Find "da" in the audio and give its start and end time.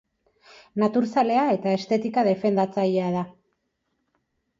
3.17-3.23